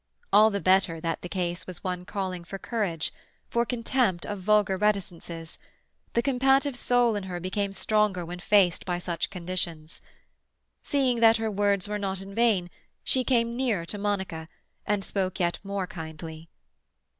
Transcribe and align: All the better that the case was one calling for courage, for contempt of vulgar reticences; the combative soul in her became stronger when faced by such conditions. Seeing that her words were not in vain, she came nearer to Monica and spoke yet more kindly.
All 0.33 0.49
the 0.49 0.59
better 0.59 0.99
that 0.99 1.21
the 1.21 1.29
case 1.29 1.67
was 1.67 1.83
one 1.83 2.05
calling 2.05 2.43
for 2.43 2.57
courage, 2.57 3.13
for 3.51 3.65
contempt 3.67 4.25
of 4.25 4.39
vulgar 4.41 4.75
reticences; 4.75 5.59
the 6.13 6.23
combative 6.23 6.75
soul 6.75 7.15
in 7.15 7.21
her 7.25 7.39
became 7.39 7.71
stronger 7.71 8.25
when 8.25 8.39
faced 8.39 8.83
by 8.83 8.97
such 8.97 9.29
conditions. 9.29 10.01
Seeing 10.81 11.19
that 11.19 11.37
her 11.37 11.51
words 11.51 11.87
were 11.87 11.99
not 11.99 12.19
in 12.19 12.33
vain, 12.33 12.71
she 13.03 13.23
came 13.23 13.55
nearer 13.55 13.85
to 13.85 13.99
Monica 13.99 14.49
and 14.87 15.03
spoke 15.03 15.39
yet 15.39 15.59
more 15.63 15.85
kindly. 15.85 16.49